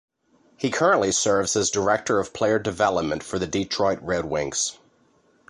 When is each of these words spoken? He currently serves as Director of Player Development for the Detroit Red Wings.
He 0.57 0.71
currently 0.71 1.11
serves 1.11 1.55
as 1.55 1.69
Director 1.69 2.17
of 2.19 2.33
Player 2.33 2.57
Development 2.57 3.21
for 3.21 3.37
the 3.37 3.45
Detroit 3.45 3.99
Red 4.01 4.25
Wings. 4.25 4.79